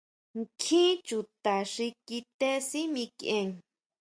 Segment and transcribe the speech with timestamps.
[0.39, 3.47] Nkjín chuta xi kité sʼí mikʼien.